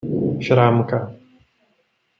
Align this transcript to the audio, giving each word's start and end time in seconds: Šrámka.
Šrámka. 0.47 0.99